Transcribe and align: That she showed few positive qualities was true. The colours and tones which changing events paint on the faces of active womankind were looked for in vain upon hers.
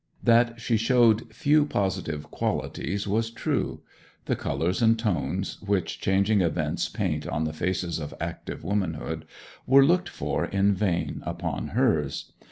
That 0.23 0.59
she 0.59 0.77
showed 0.77 1.31
few 1.31 1.63
positive 1.63 2.23
qualities 2.31 3.07
was 3.07 3.29
true. 3.29 3.81
The 4.25 4.35
colours 4.35 4.81
and 4.81 4.97
tones 4.97 5.61
which 5.61 6.01
changing 6.01 6.41
events 6.41 6.89
paint 6.89 7.27
on 7.27 7.43
the 7.43 7.53
faces 7.53 7.99
of 7.99 8.11
active 8.19 8.63
womankind 8.63 9.25
were 9.67 9.85
looked 9.85 10.09
for 10.09 10.45
in 10.45 10.73
vain 10.73 11.21
upon 11.23 11.67
hers. 11.77 12.31